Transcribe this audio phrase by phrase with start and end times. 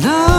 [0.00, 0.37] 나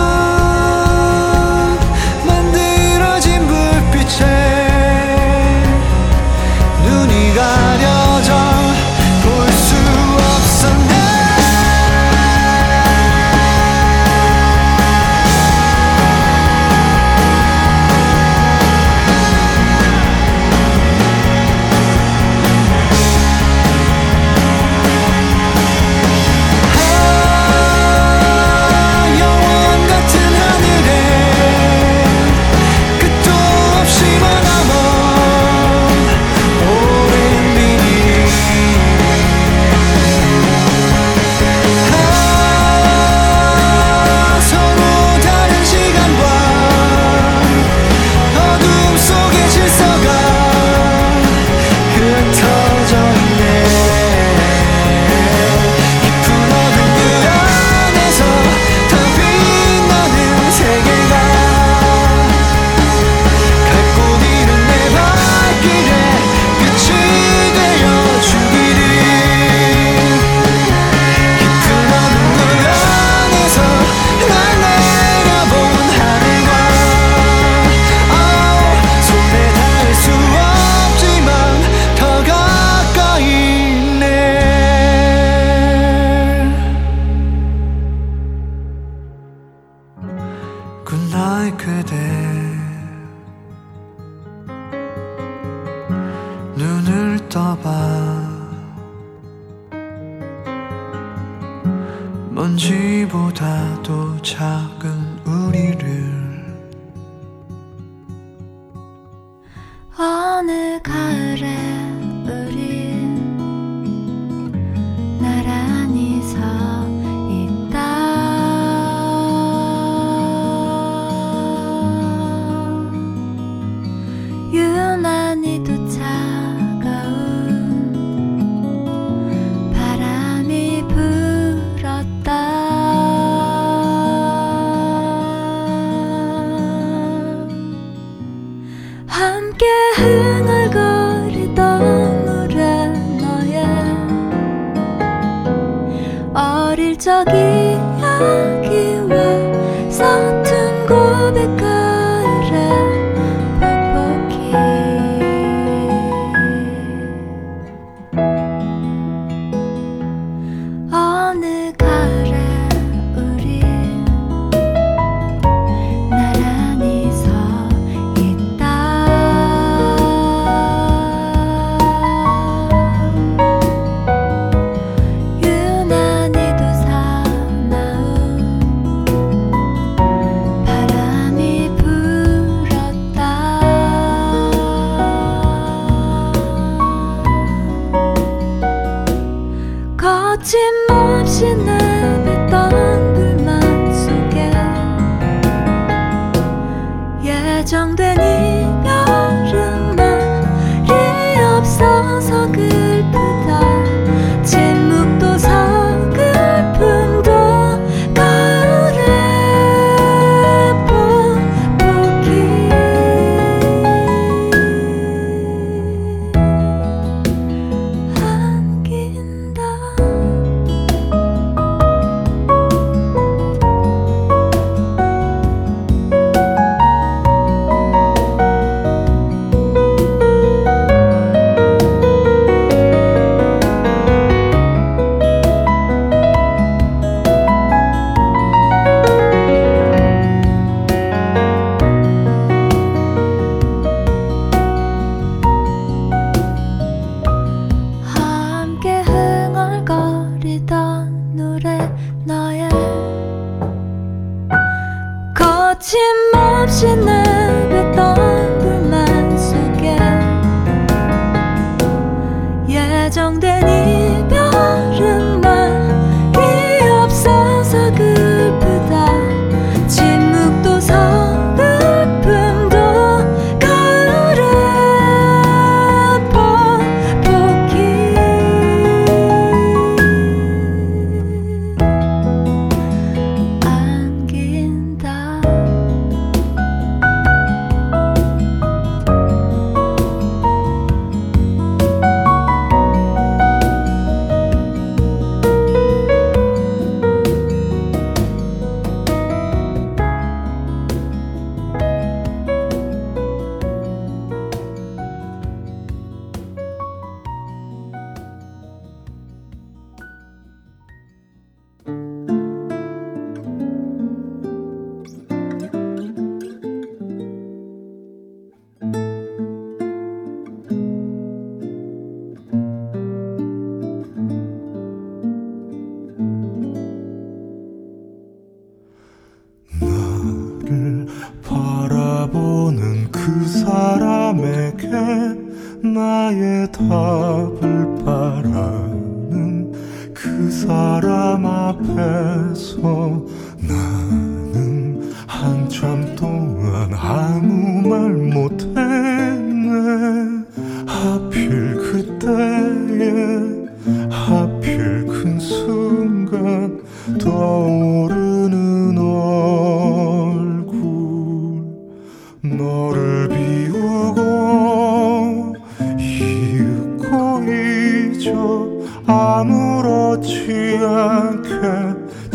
[368.19, 368.67] 잊어
[369.07, 371.49] 아무렇지 않게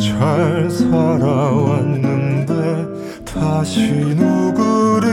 [0.00, 2.54] 잘 살아왔는데
[3.26, 5.12] 다시 누구를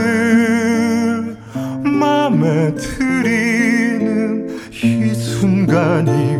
[1.84, 4.48] 맘에 들이는
[4.82, 6.38] 이 순간이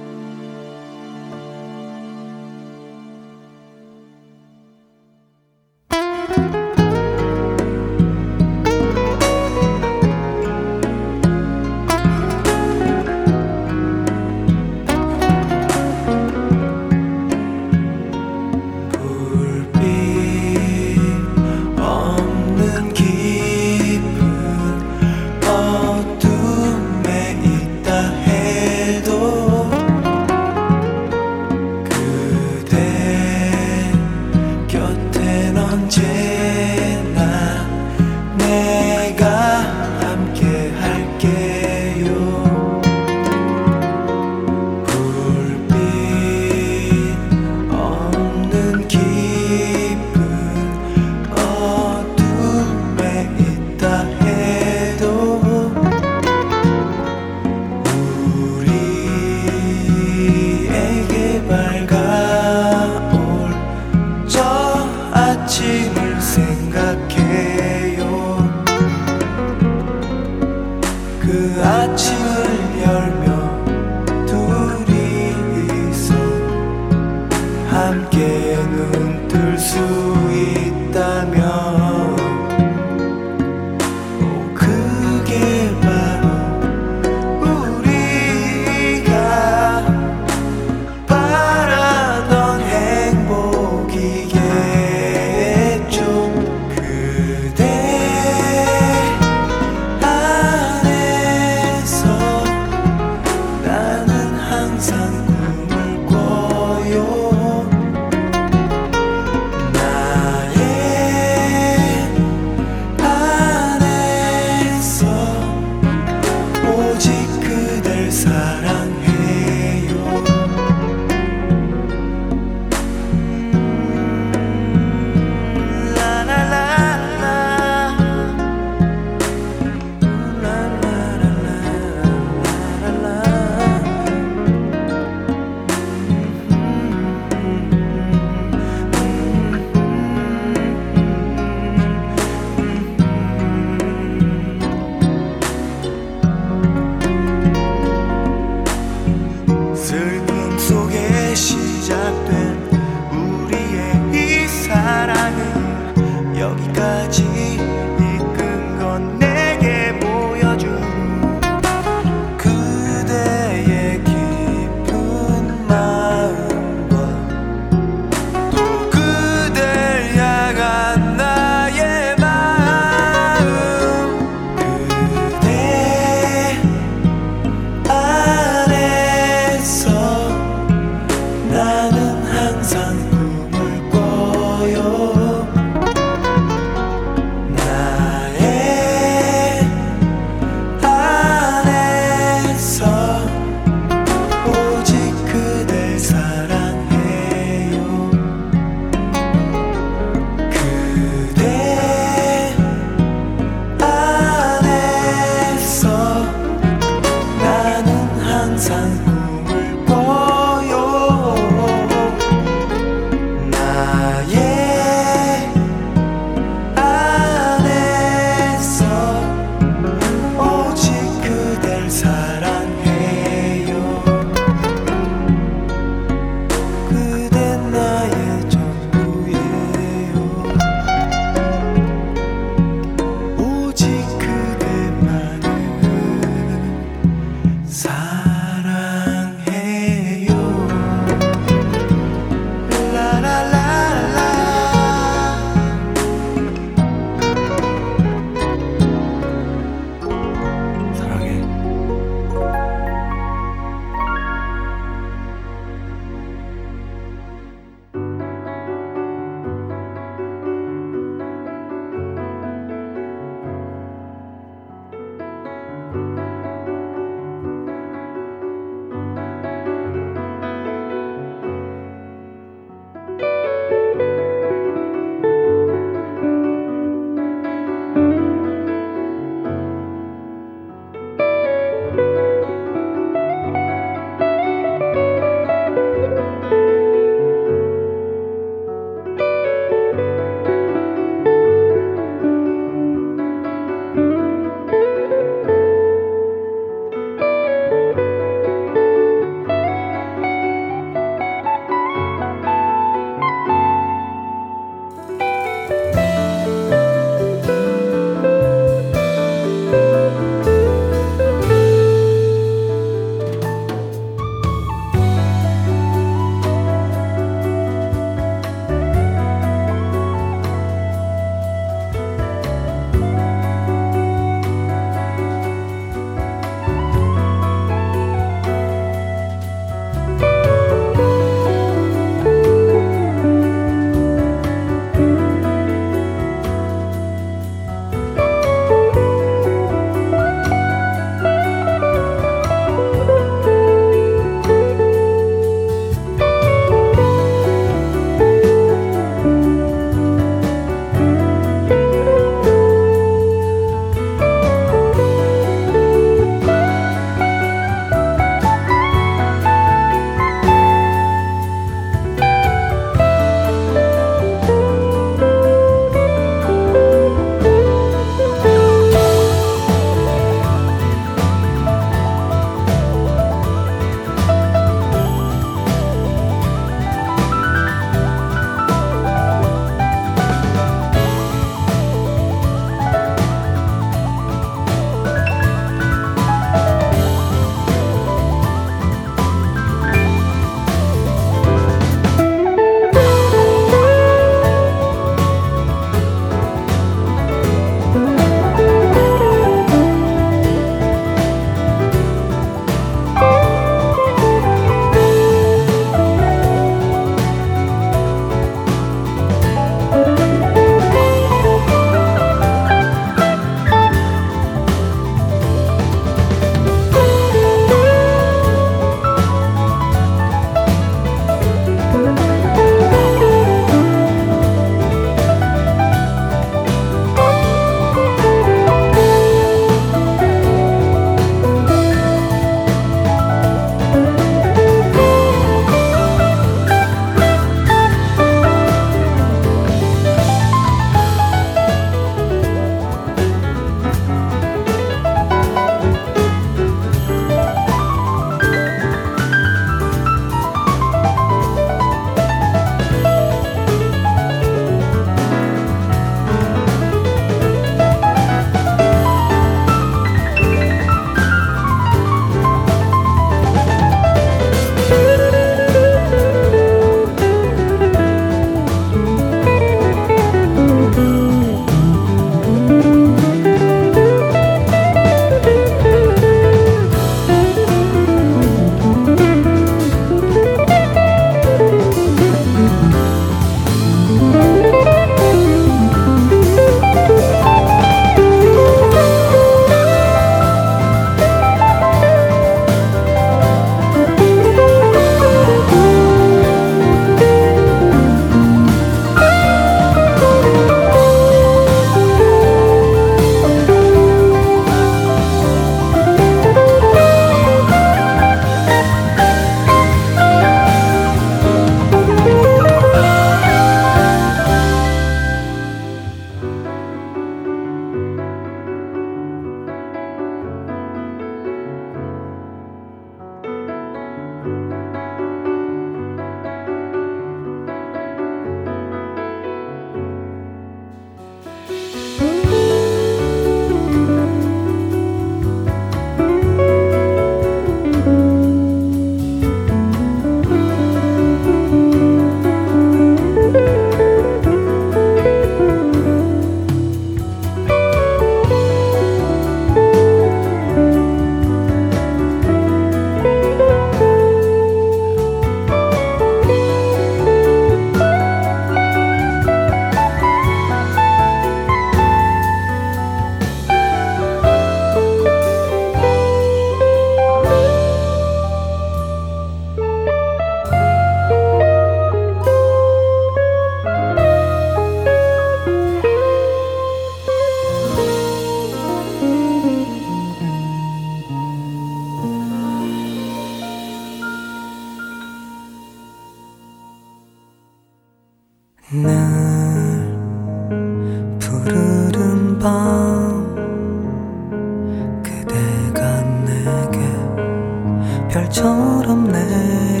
[598.31, 600.00] 별처럼 내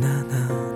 [0.00, 0.69] 呐呐。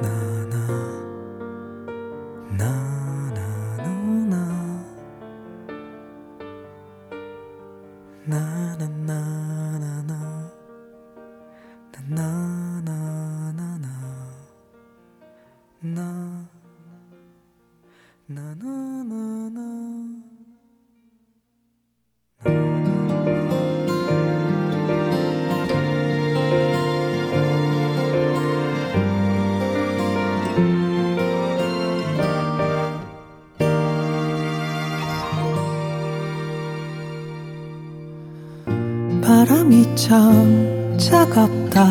[39.94, 41.86] 참 차갑다.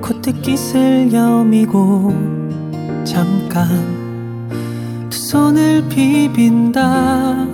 [0.00, 2.12] 코트깃을 여미고
[3.04, 4.48] 잠깐
[5.10, 7.46] 두 손을 비빈다.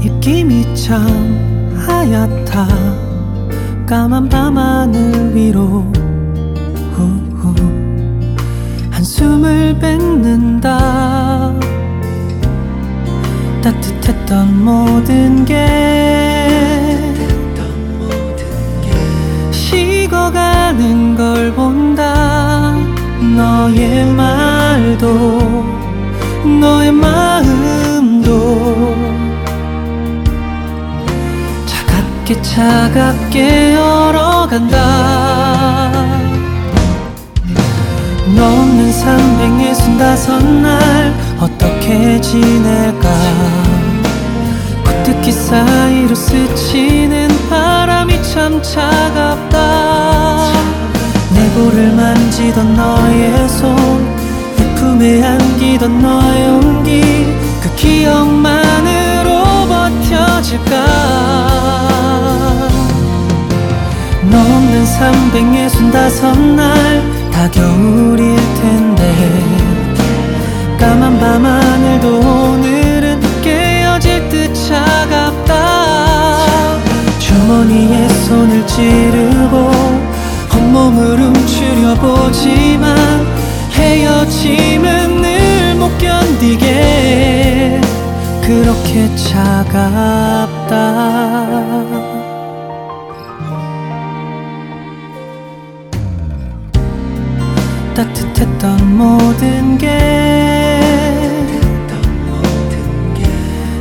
[0.00, 1.04] 입김이 참
[1.76, 2.68] 하얗다.
[3.86, 5.84] 까만 밤하늘 위로
[6.92, 7.54] 후후
[8.90, 10.78] 한숨을 뱉는다.
[13.62, 16.23] 따뜻했던 모든 게
[20.24, 22.74] 식어가는 걸 본다.
[23.36, 25.64] 너의 말도
[26.60, 28.94] 너의 마음도
[31.66, 34.78] 차갑게 차갑게 얼어간다.
[38.34, 43.08] 너 없는 365 날 어떻게 지낼까?
[44.84, 49.93] 굿듣기 사이로 스치는 바람이 참 차갑다
[51.54, 54.14] 내 볼을 만지던 너의 손
[54.56, 57.00] 내 품에 안기던 너의 온기
[57.62, 60.74] 그 기억만으로 버텨질까?
[64.30, 65.90] 너 없는 365
[66.56, 69.02] 날 다 겨울일 텐데
[70.78, 75.54] 까만 밤 하늘도 오늘은 깨어질 듯 차갑다.
[77.18, 79.33] 주머니에 손을 온몸을
[81.94, 83.26] 보지만
[83.72, 87.80] 헤어짐은 늘 못 견디게
[88.42, 90.74] 그렇게 차갑다.
[97.94, 99.88] 따뜻했던 모든 게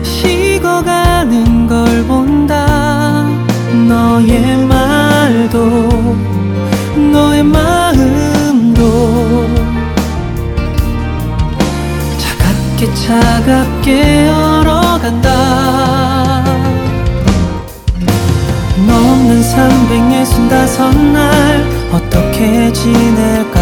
[0.03, 3.25] 식어가는 걸 본다.
[3.87, 6.32] 너의 말도
[13.13, 15.29] 차갑게 얼어간다.
[18.87, 21.21] 너 없는 365날
[21.93, 23.59] 어떻게 지낼까?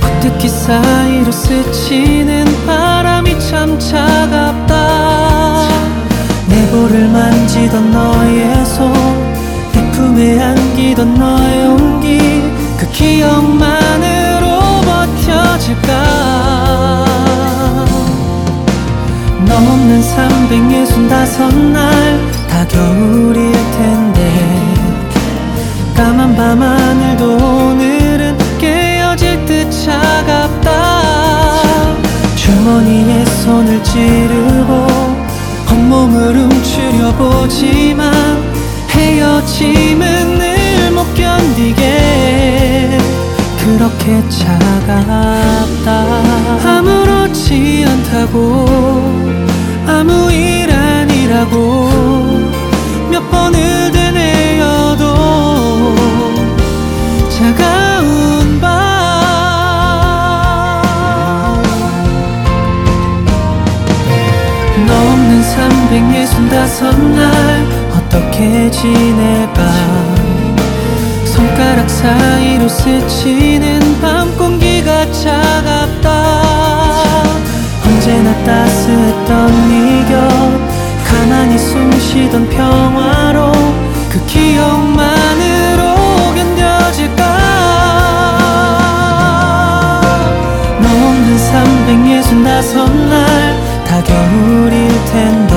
[0.00, 5.68] 굿듣기 사이로 스치는 바람이 참 차갑다.
[6.48, 12.18] 내 볼을 만지던 너의 손내 품에 안기던 너의 온기
[12.76, 14.17] 그 기억만으
[19.46, 21.78] 너 없는 365날
[22.48, 24.20] 다 겨울일 텐데
[25.94, 30.68] 까만 밤 하늘도 오늘은 깨어질 듯 차갑다.
[32.36, 34.86] 주머니에 손을 찌르고
[35.70, 38.12] 온몸을 움츠려 보지만
[38.90, 40.58] 헤어짐은 늘
[40.98, 42.98] 못 견디게
[43.76, 45.88] 그렇게 차갑다.
[46.64, 48.64] 아무렇지 않다고
[49.86, 51.90] 아무 일 아니라고
[53.10, 55.04] 몇 번을 되뇌어도
[57.28, 58.68] 차가운 밤.
[64.86, 67.20] 너 없는 365날
[67.92, 70.07] 어떻게 지낼까
[71.58, 76.42] 손가락 사이로 스치는 밤 공기가 차갑다.
[77.84, 80.10] 언제나 따스했던 네곁
[81.04, 83.50] 가만히 숨 쉬던 평화로
[84.08, 85.82] 그 기억만으로
[86.36, 87.22] 견뎌질까?
[90.80, 93.10] 너 없는 365날
[93.84, 95.54] 다 겨울일 텐데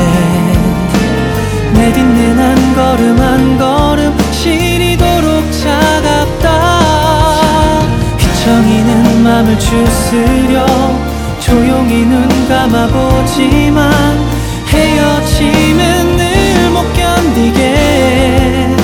[1.76, 4.91] 내 딛는 한 걸음 한 걸음 시리도록
[5.82, 6.46] 차갑다.
[8.18, 10.66] 휘청이는 맘을 추스려
[11.40, 13.92] 조용히 눈 감아보지만
[14.68, 16.22] 헤어짐은 늘
[16.72, 18.76] 못 견디게.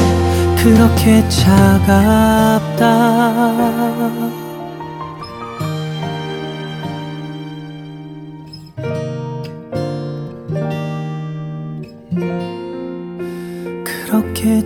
[0.58, 2.84] 그렇게 차갑다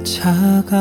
[0.03, 0.71] 차갑다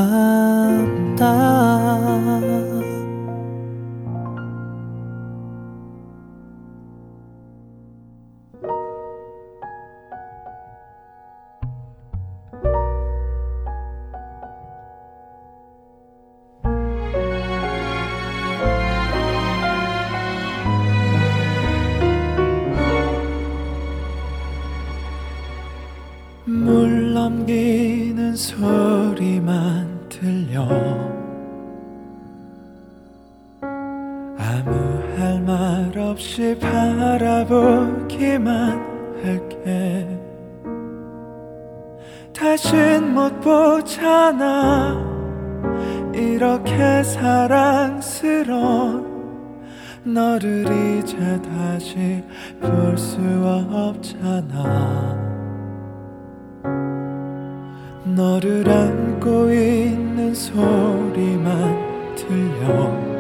[58.15, 63.11] 너를 안고 있는 소리만 들려.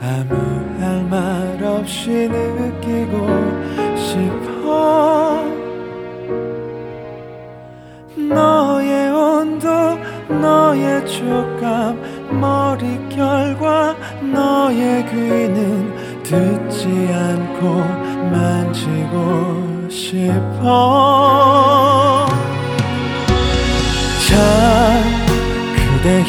[0.00, 0.34] 아무
[0.80, 3.26] 할 말 없이 느끼고
[3.96, 5.44] 싶어.
[8.16, 9.68] 너의 온도
[10.28, 12.00] 너의 촉감
[12.40, 13.94] 머릿결과
[14.32, 17.64] 너의 귀는 듣지 않고
[18.30, 19.65] 만지고
[19.96, 20.66] 싶어.
[24.28, 24.36] 자
[25.74, 26.22] 그대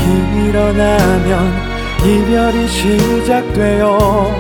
[0.48, 1.32] 일어나면
[2.06, 4.34] 이별이 시작돼요.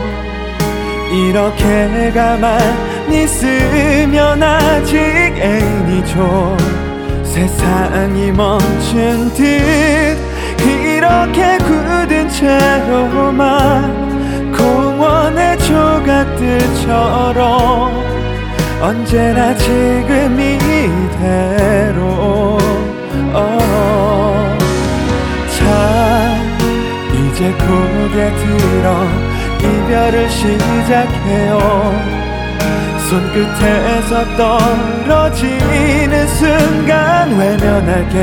[1.11, 6.57] 이렇게 가만히 있으면 아직 애인이죠.
[7.23, 10.17] 세상이 멈춘 듯
[10.61, 14.07] 이렇게 굳은 채로만
[14.53, 16.87] 공원의 조각들처럼
[18.81, 21.97] 언제나 지금 이대로.
[23.33, 24.57] 어.
[25.57, 25.63] 자
[27.13, 29.07] 이제 고개 들어
[29.59, 31.57] 이별을 시작해요.
[33.09, 38.15] 손끝에서 떨어지는 순간 외면하게.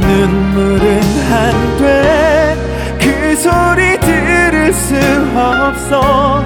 [0.00, 1.00] 눈물은
[1.30, 2.56] 안 돼
[3.00, 4.94] 그 소리 들을 수
[5.34, 6.44] 없어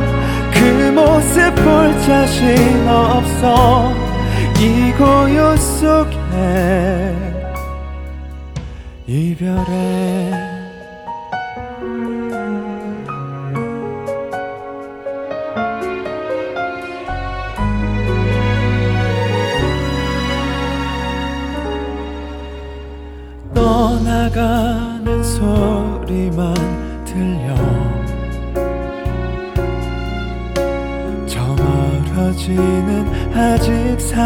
[0.64, 3.92] 그 모습 볼 자신 없어.
[4.58, 7.14] 이 고요 속에
[9.06, 10.43] 이별에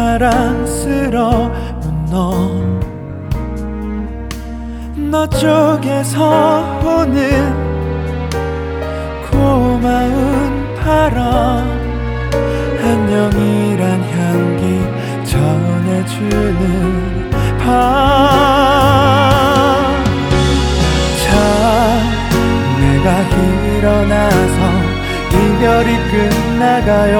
[0.09, 1.53] 사랑스러운
[2.09, 2.49] 너너
[5.29, 7.19] 쪽에서 오는
[9.29, 11.61] 고마운 바람
[12.81, 14.81] 안녕이란 향기
[15.29, 17.29] 전해주는
[17.59, 17.61] 밤.
[21.21, 21.29] 자,
[22.79, 23.07] 내가
[23.77, 24.57] 일어나서
[25.29, 27.13] 이별이 끝나가요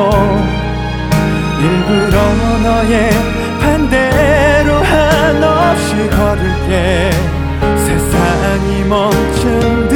[1.90, 2.18] 일부러
[2.62, 3.10] 너의
[3.60, 7.10] 반대로 한없이 걸을게.
[7.78, 9.96] 세상이 멈춘 듯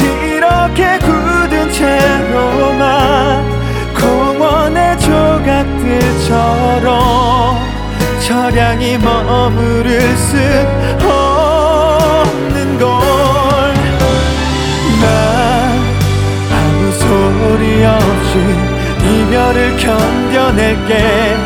[0.00, 3.44] 이렇게 굳은 채로만
[3.92, 6.28] 공원의 조각들처럼
[8.20, 10.36] 철량이 머무를 수
[11.04, 11.27] 없
[19.38, 21.36] 이별을 견뎌낼게.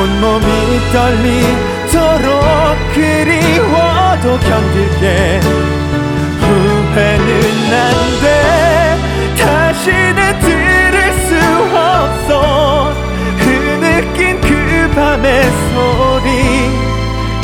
[0.00, 0.46] 온몸이
[0.92, 2.32] 떨리도록
[2.94, 5.40] 그리워도 견딜게.
[6.40, 7.32] 후회는
[7.74, 7.84] 안
[8.22, 8.24] 돼.
[9.38, 11.28] 다시는 들을 수
[11.76, 12.94] 없어.
[13.36, 14.50] 흐느낀 그
[14.94, 15.26] 밤의
[15.74, 16.28] 소리.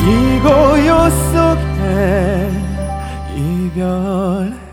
[0.03, 0.89] 이 고요
[1.32, 2.51] 속에
[3.34, 4.66] 이별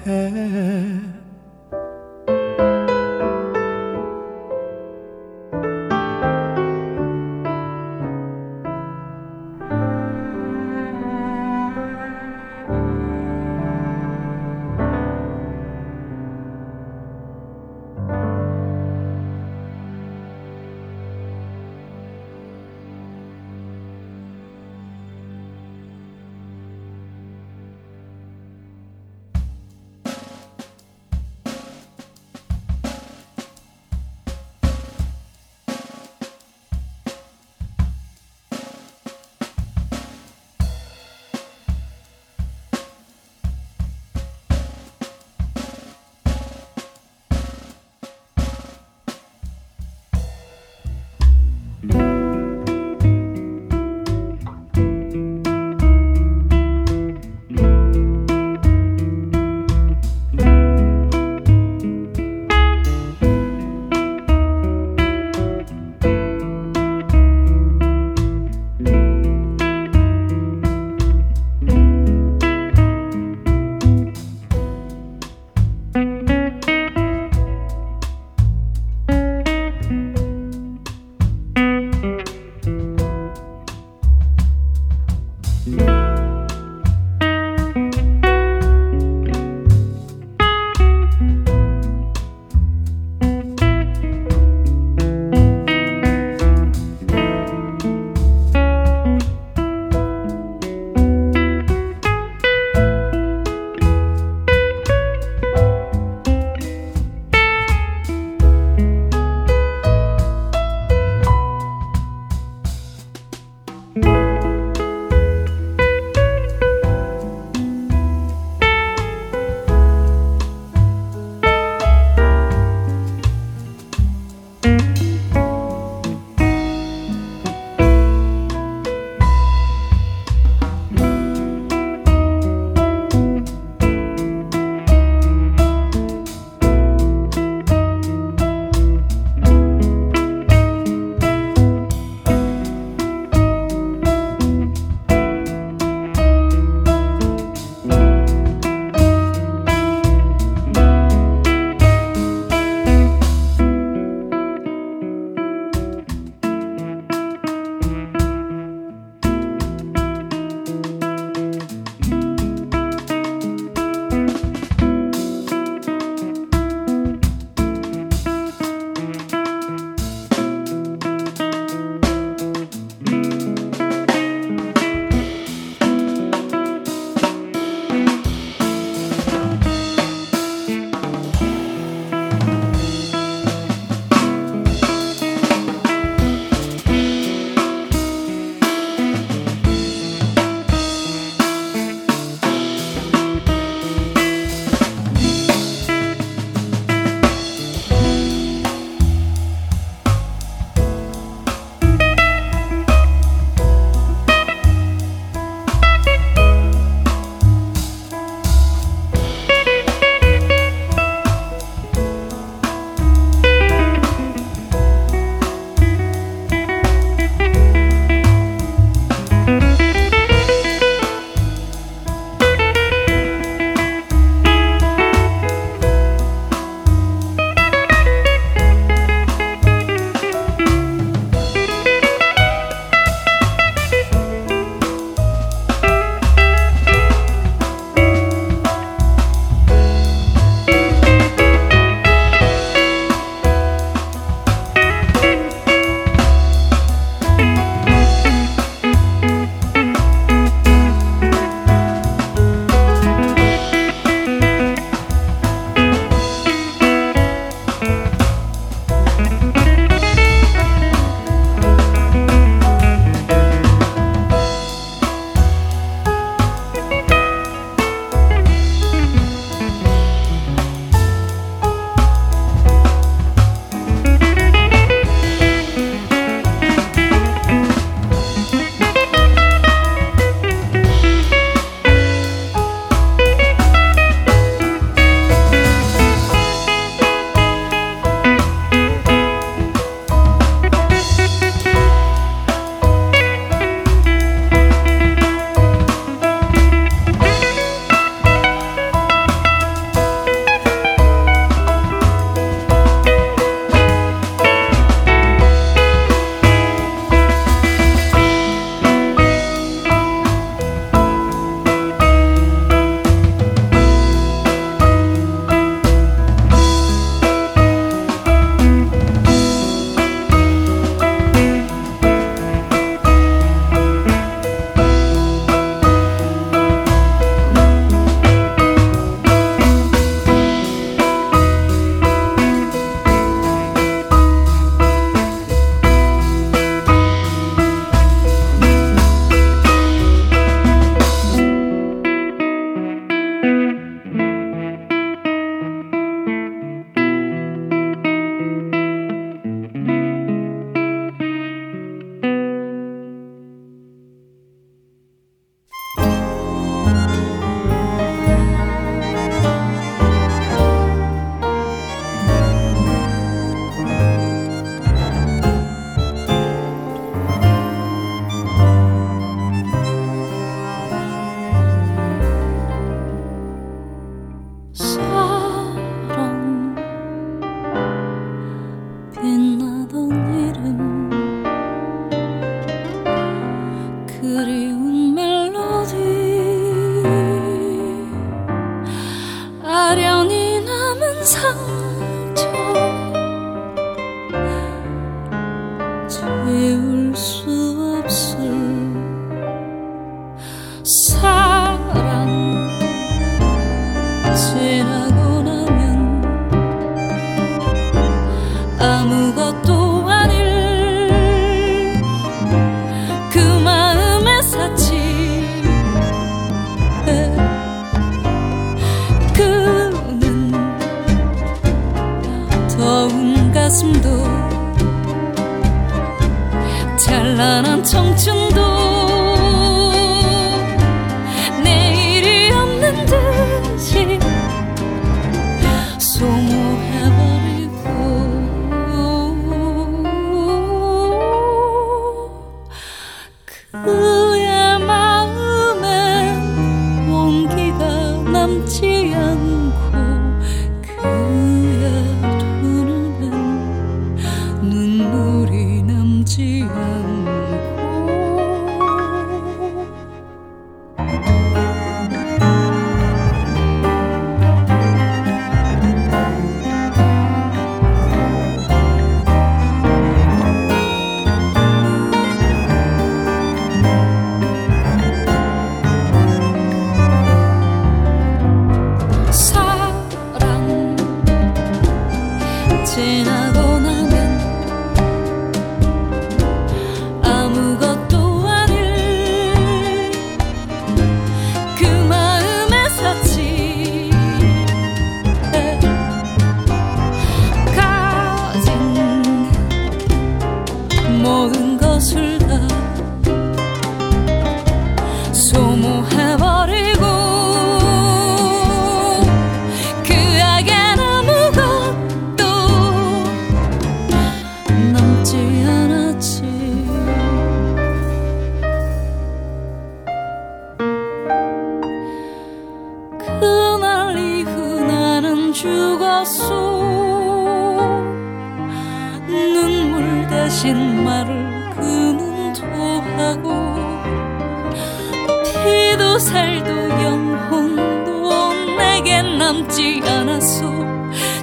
[536.23, 540.71] 살도 영혼도 내게 남지 않았소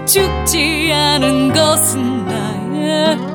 [0.07, 3.30] 죽지 않은 것은 나의